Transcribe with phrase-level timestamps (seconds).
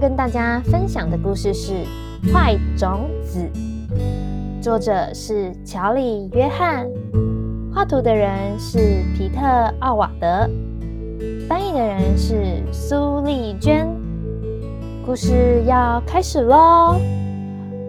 [0.00, 1.84] 跟大家分享的故事是
[2.32, 3.46] 《坏种子》，
[4.62, 6.88] 作者是乔里·约翰，
[7.74, 9.42] 画图的人是皮特·
[9.80, 10.48] 奥瓦德，
[11.46, 13.86] 翻译的人是苏丽娟。
[15.04, 16.98] 故事要开始喽！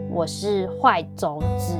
[0.09, 1.73] 我是坏种子，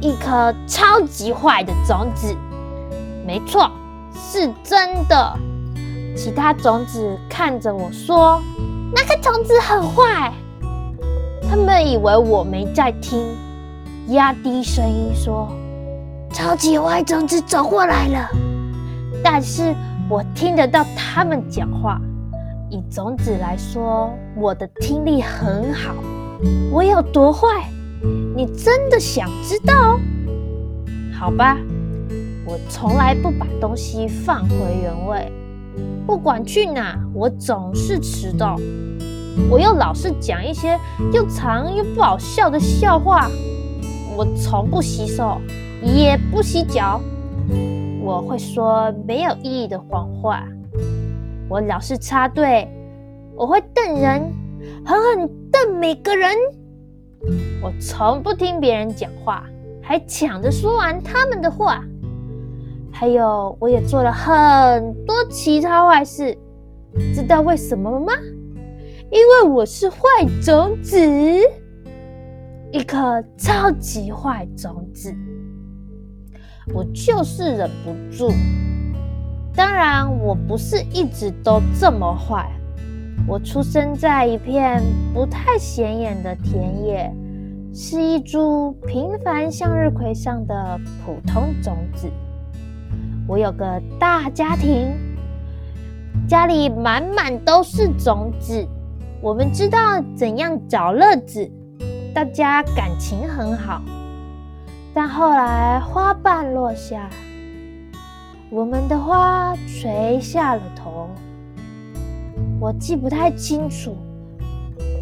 [0.00, 2.34] 一颗超级坏的种子。
[3.26, 3.70] 没错，
[4.14, 5.38] 是真的。
[6.14, 8.40] 其他种子看着我说
[8.94, 10.32] ：“那个种子很坏。”
[11.48, 13.26] 他们以为我没在听，
[14.08, 15.48] 压低声音说
[16.32, 18.28] ：“超级坏种子走过来了。”
[19.24, 19.74] 但是
[20.08, 22.00] 我听得到他们讲话。
[22.70, 25.94] 以种子来说，我的听力很好。
[26.70, 27.46] 我有多坏？
[28.34, 30.00] 你真的想知道？
[31.12, 31.58] 好吧，
[32.46, 35.30] 我从来不把东西放回原位。
[36.06, 38.56] 不管去哪，我总是迟到。
[39.50, 40.78] 我又老是讲一些
[41.12, 43.30] 又长又不好笑的笑话。
[44.14, 45.40] 我从不洗手，
[45.82, 47.00] 也不洗脚。
[48.02, 50.42] 我会说没有意义的谎话。
[51.48, 52.68] 我老是插队，
[53.34, 54.32] 我会瞪人，
[54.84, 56.30] 狠狠瞪每个人。
[57.62, 59.44] 我从不听别人讲话，
[59.80, 61.82] 还抢着说完他们的话。
[62.92, 66.36] 还有，我也做了很多其他坏事，
[67.14, 68.12] 知道为什么吗？
[69.10, 69.98] 因为我是坏
[70.40, 70.98] 种子，
[72.70, 75.12] 一颗超级坏种子。
[76.72, 78.30] 我就是忍不住。
[79.54, 82.48] 当然，我不是一直都这么坏。
[83.28, 84.82] 我出生在一片
[85.12, 87.14] 不太显眼的田野，
[87.74, 92.08] 是一株平凡向日葵上的普通种子。
[93.26, 94.92] 我有个大家庭，
[96.28, 98.66] 家里满满都是种子。
[99.20, 101.50] 我们知道怎样找乐子，
[102.14, 103.80] 大家感情很好。
[104.92, 107.08] 但后来花瓣落下。
[108.50, 111.08] 我们的花垂下了头，
[112.60, 113.96] 我记不太清楚，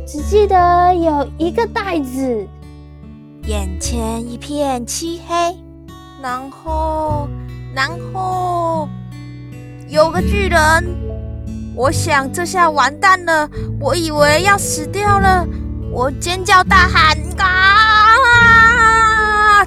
[0.07, 2.47] 只记得有一个袋子，
[3.49, 5.35] 眼前一片漆黑，
[6.23, 7.29] 然后，
[7.75, 8.89] 然后
[9.89, 10.59] 有个巨人，
[11.75, 13.49] 我想这下完蛋了，
[13.79, 15.47] 我以为要死掉了，
[15.91, 18.17] 我尖叫大喊啊！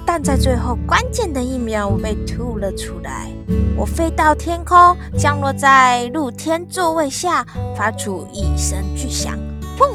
[0.06, 3.32] 但在最后关键的一秒，我被吐了出来。
[3.76, 9.38] 我飞到天空，降落在露天座位下，发出一声巨响，
[9.78, 9.94] 砰！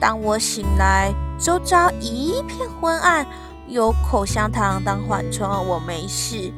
[0.00, 3.26] 当我醒来，周遭一片昏暗，
[3.68, 6.52] 有口香糖当缓冲，我没事。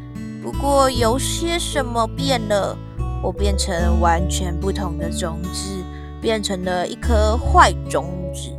[0.47, 2.79] 不过有些什么变了，
[3.21, 5.83] 我变成完全不同的种子，
[6.21, 8.51] 变成了一颗坏种子，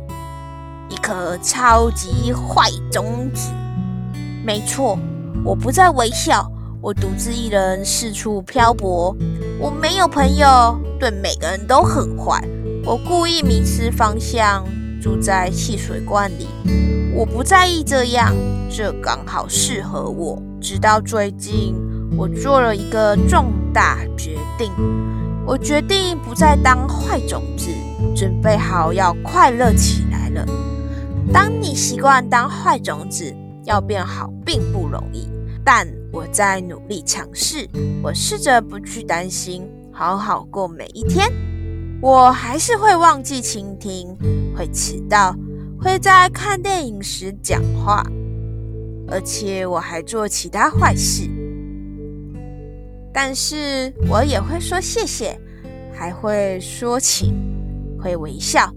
[0.90, 3.50] 一颗超级坏种子。
[4.44, 4.98] 没错，
[5.42, 6.46] 我不再微笑。
[6.82, 9.16] 我独自一人四处漂泊，
[9.58, 12.38] 我没有朋友，对每个人都很坏。
[12.84, 14.62] 我故意迷失方向，
[15.08, 16.46] 住在汽水罐里。
[17.14, 18.34] 我不在意这样，
[18.68, 20.40] 这刚好适合我。
[20.60, 21.74] 直到最近，
[22.14, 24.70] 我做了一个重大决定，
[25.46, 27.70] 我决定不再当坏种子，
[28.14, 30.46] 准备好要快乐起来了。
[31.32, 35.26] 当你习惯当坏种子，要变好并不容易。
[35.64, 37.66] 但我在努力尝试，
[38.02, 41.32] 我试着不去担心，好好过每一天。
[42.00, 44.16] 我还是会忘记倾听，
[44.56, 45.34] 会迟到，
[45.80, 48.06] 会在看电影时讲话，
[49.08, 51.28] 而且我还做其他坏事。
[53.12, 55.36] 但是我也会说谢谢，
[55.92, 57.34] 还会说请，
[58.00, 58.72] 会微笑。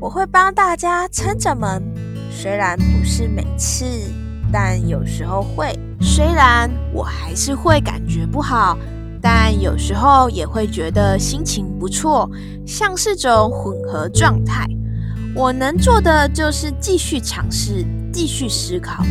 [0.00, 1.82] 我会帮大家撑着门，
[2.30, 3.84] 虽然不是每次。
[4.52, 8.76] 但有时候会，虽然我还是会感觉不好，
[9.22, 12.30] 但有时候也会觉得心情不错，
[12.66, 14.66] 像是种混合状态。
[15.34, 19.04] 我能做的就是继续尝试，继续思考。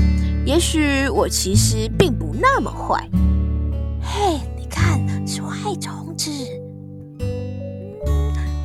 [0.46, 3.08] 也许我其实并不那么坏。
[4.02, 6.32] 嘿，你看，是坏虫子。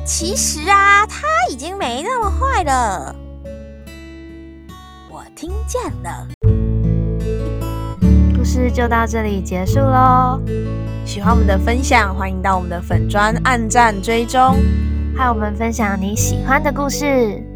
[0.05, 3.15] 其实啊，他已经没那么坏了。
[5.09, 6.27] 我听见了。
[8.55, 10.39] 事就到这里结束喽。
[11.05, 14.55] 喜欢我们的分享，欢迎到我们的粉砖按赞追踪，
[15.13, 17.54] 和我们分享你喜欢的故事。